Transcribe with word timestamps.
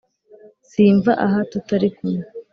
simva 0.69 1.11
aha 1.25 1.39
tutari 1.51 1.89
kumwe 1.95 2.23